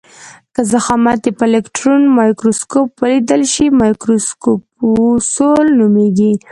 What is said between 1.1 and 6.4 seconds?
یې په الکټرون مایکروسکوپ ولیدل شي مایکروکپسول نومیږي.